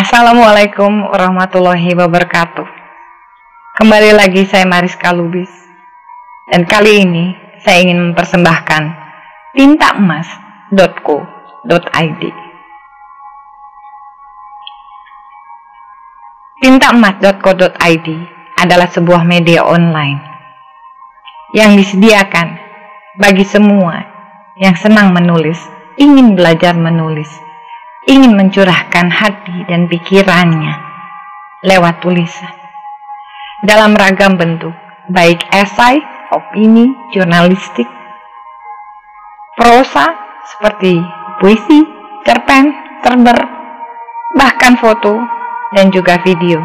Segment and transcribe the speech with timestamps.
[0.00, 2.64] Assalamualaikum warahmatullahi wabarakatuh.
[3.76, 5.52] Kembali lagi saya Mariska Lubis.
[6.48, 8.82] Dan kali ini saya ingin mempersembahkan
[9.54, 10.82] tintaemas.co.id.
[16.64, 18.08] Tintaemas.co.id
[18.56, 20.18] adalah sebuah media online
[21.52, 22.56] yang disediakan
[23.20, 24.00] bagi semua
[24.56, 25.60] yang senang menulis,
[26.00, 27.28] ingin belajar menulis,
[28.08, 30.72] ingin mencurahkan hati dan pikirannya
[31.60, 32.54] lewat tulisan
[33.60, 34.72] dalam ragam bentuk,
[35.12, 36.00] baik esai,
[36.32, 37.84] opini, jurnalistik,
[39.52, 40.16] prosa
[40.48, 40.96] seperti
[41.44, 41.84] puisi,
[42.24, 42.72] cerpen,
[43.04, 43.36] terber,
[44.32, 45.20] bahkan foto
[45.76, 46.64] dan juga video.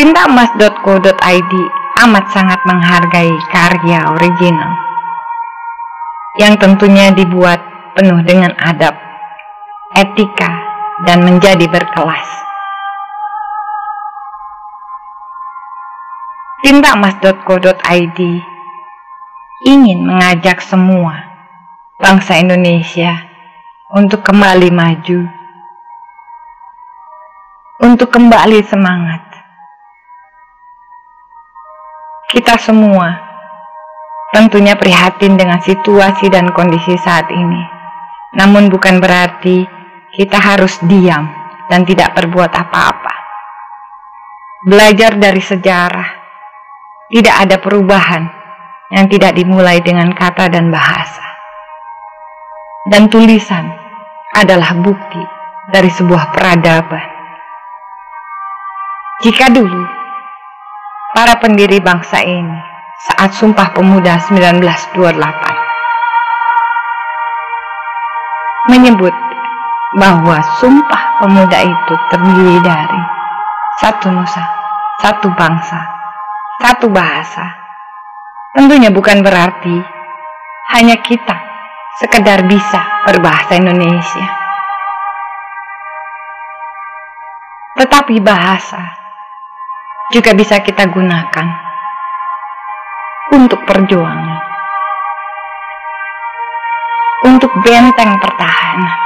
[0.00, 1.52] Tintaemas.co.id
[2.06, 4.72] amat sangat menghargai karya original
[6.38, 7.58] yang tentunya dibuat
[7.98, 8.94] penuh dengan adab,
[9.90, 10.46] etika,
[11.02, 12.30] dan menjadi berkelas.
[16.62, 18.20] Tintaemas.co.id
[19.66, 21.26] ingin mengajak semua
[21.98, 23.18] bangsa Indonesia
[23.90, 25.26] untuk kembali maju,
[27.82, 29.26] untuk kembali semangat,
[32.30, 33.10] kita semua
[34.30, 37.77] tentunya prihatin dengan situasi dan kondisi saat ini.
[38.38, 39.66] Namun bukan berarti
[40.14, 41.26] kita harus diam
[41.66, 43.14] dan tidak berbuat apa-apa.
[44.62, 46.08] Belajar dari sejarah,
[47.10, 48.24] tidak ada perubahan
[48.94, 51.26] yang tidak dimulai dengan kata dan bahasa.
[52.88, 53.68] Dan tulisan
[54.32, 55.20] adalah bukti
[55.68, 57.06] dari sebuah peradaban.
[59.18, 59.82] Jika dulu
[61.10, 62.58] para pendiri bangsa ini
[63.02, 65.57] saat Sumpah Pemuda 1928
[68.68, 69.12] menyebut
[69.96, 73.02] bahwa Sumpah Pemuda itu terdiri dari
[73.80, 74.44] satu nusa,
[75.00, 75.80] satu bangsa,
[76.60, 77.58] satu bahasa.
[78.54, 79.76] Tentunya bukan berarti
[80.76, 81.36] hanya kita
[81.98, 84.28] sekedar bisa berbahasa Indonesia.
[87.78, 88.82] Tetapi bahasa
[90.10, 91.46] juga bisa kita gunakan
[93.32, 94.27] untuk perjuangan,
[97.38, 98.98] untuk benteng pertahanan,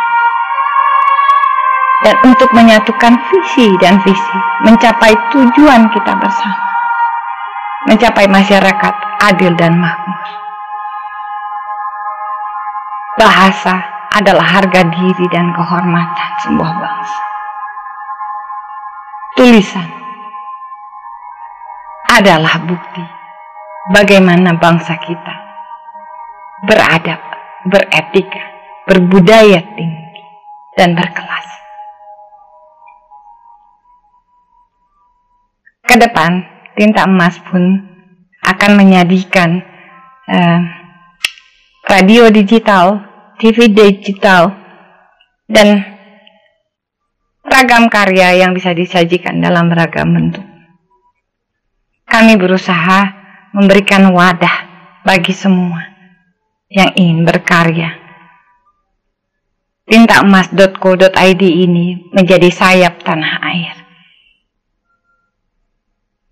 [2.00, 6.64] dan untuk menyatukan visi dan visi mencapai tujuan kita bersama,
[7.92, 8.94] mencapai masyarakat
[9.28, 10.24] adil dan makmur.
[13.20, 13.84] Bahasa
[14.16, 17.20] adalah harga diri dan kehormatan sebuah bangsa.
[19.36, 19.88] Tulisan
[22.08, 23.04] adalah bukti
[23.92, 25.34] bagaimana bangsa kita
[26.64, 27.31] beradab,
[27.68, 28.42] beretika,
[28.88, 30.22] berbudaya tinggi,
[30.78, 31.48] dan berkelas.
[35.86, 36.42] Ke depan,
[36.78, 37.62] tinta emas pun
[38.42, 39.60] akan menyajikan
[40.30, 40.60] uh,
[41.86, 43.04] radio digital,
[43.36, 44.54] TV digital,
[45.50, 45.84] dan
[47.44, 50.52] ragam karya yang bisa disajikan dalam ragam bentuk
[52.12, 53.08] kami berusaha
[53.56, 54.68] memberikan wadah
[55.00, 55.91] bagi semua
[56.72, 58.00] yang ingin berkarya.
[59.84, 63.76] Tintaemas.co.id ini menjadi sayap tanah air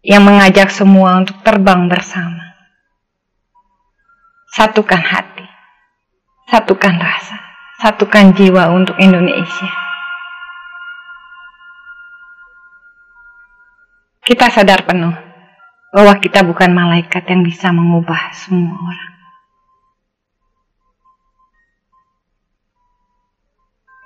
[0.01, 2.57] yang mengajak semua untuk terbang bersama.
[4.51, 5.47] Satukan hati,
[6.49, 7.37] satukan rasa,
[7.85, 9.71] satukan jiwa untuk Indonesia.
[14.25, 15.15] Kita sadar penuh
[15.91, 19.10] bahwa kita bukan malaikat yang bisa mengubah semua orang.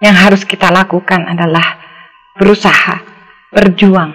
[0.05, 1.81] Yang harus kita lakukan adalah
[2.37, 3.01] berusaha,
[3.49, 4.13] berjuang.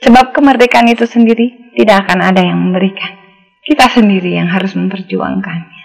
[0.00, 3.12] Sebab kemerdekaan itu sendiri tidak akan ada yang memberikan.
[3.60, 5.84] Kita sendiri yang harus memperjuangkannya.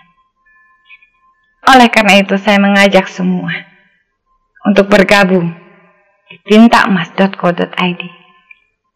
[1.68, 3.52] Oleh karena itu saya mengajak semua
[4.64, 5.52] untuk bergabung
[6.32, 8.02] di tintaemas.co.id.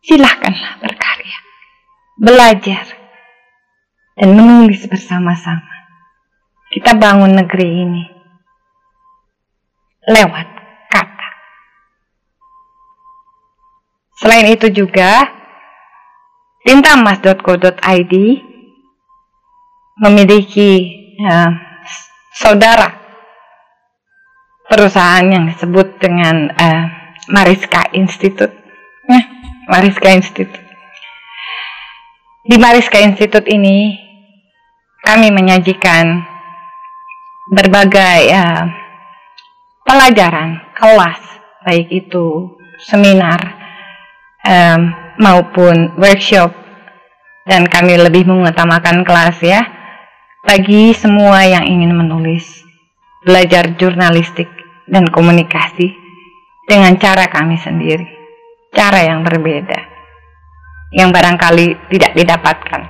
[0.07, 1.37] Silahkanlah berkarya
[2.17, 2.97] belajar,
[4.17, 5.85] dan menulis bersama-sama.
[6.73, 8.03] Kita bangun negeri ini
[10.07, 10.47] lewat
[10.87, 11.27] kata.
[14.17, 15.27] Selain itu juga,
[16.63, 18.13] tintamas.co.id
[19.97, 20.71] memiliki
[21.21, 21.51] uh,
[22.33, 22.97] saudara
[24.67, 26.83] perusahaan yang disebut dengan uh,
[27.27, 28.55] Mariska Institute.
[29.07, 29.21] Ya,
[29.67, 30.65] Mariska Institute.
[32.47, 33.99] Di Mariska Institute ini
[35.03, 36.23] kami menyajikan
[37.51, 38.86] berbagai uh,
[39.87, 41.21] pelajaran kelas
[41.63, 43.39] baik itu seminar
[44.43, 46.53] um, maupun workshop.
[47.47, 49.63] Dan kami lebih mengutamakan kelas ya.
[50.43, 52.43] Bagi semua yang ingin menulis
[53.23, 54.51] belajar jurnalistik
[54.83, 55.95] dan komunikasi
[56.67, 58.07] dengan cara kami sendiri
[58.71, 59.79] cara yang berbeda
[60.95, 62.81] yang barangkali tidak didapatkan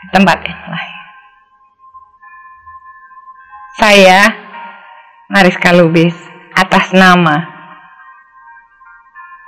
[0.00, 0.98] di tempat yang lain.
[3.80, 4.20] Saya
[5.32, 6.12] Mariska Lubis
[6.54, 7.50] atas nama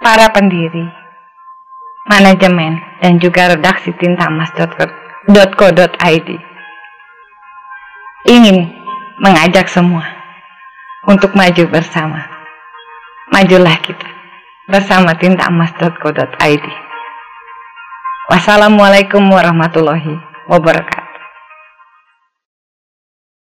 [0.02, 0.90] para pendiri,
[2.10, 6.28] manajemen, dan juga redaksi tintamas.co.id
[8.26, 8.70] ingin
[9.18, 10.06] mengajak semua
[11.06, 12.22] untuk maju bersama.
[13.32, 14.08] Majulah kita
[14.68, 16.66] bersama tintamas.co.id.
[18.30, 21.01] Wassalamualaikum warahmatullahi wabarakatuh.